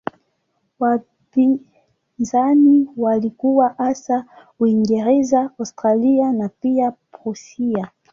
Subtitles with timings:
[0.79, 4.25] Wapinzani walikuwa hasa
[4.59, 7.87] Uingereza, Austria na pia Prussia.